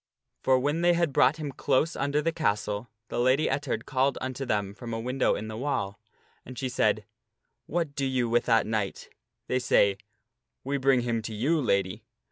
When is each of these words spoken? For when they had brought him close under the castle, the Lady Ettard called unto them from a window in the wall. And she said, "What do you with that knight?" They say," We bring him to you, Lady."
For 0.41 0.57
when 0.57 0.81
they 0.81 0.93
had 0.95 1.13
brought 1.13 1.37
him 1.37 1.51
close 1.51 1.95
under 1.95 2.23
the 2.23 2.31
castle, 2.31 2.89
the 3.09 3.19
Lady 3.19 3.47
Ettard 3.47 3.85
called 3.85 4.17
unto 4.19 4.47
them 4.47 4.73
from 4.73 4.95
a 4.95 4.99
window 4.99 5.35
in 5.35 5.47
the 5.47 5.55
wall. 5.55 5.99
And 6.43 6.57
she 6.57 6.69
said, 6.69 7.05
"What 7.67 7.93
do 7.93 8.05
you 8.07 8.27
with 8.27 8.45
that 8.45 8.65
knight?" 8.65 9.09
They 9.45 9.59
say," 9.59 9.99
We 10.63 10.77
bring 10.79 11.01
him 11.01 11.21
to 11.21 11.35
you, 11.35 11.61
Lady." 11.61 12.03